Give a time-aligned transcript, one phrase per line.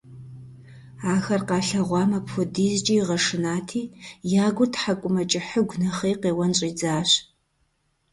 [1.13, 3.91] Ахэр къалъэгъуам апхэдизкӀэ игъэшынати,
[4.43, 7.09] я гур тхьэкӀумэкӀыхьыгу нэхъей, къеуэн щӀидзащ.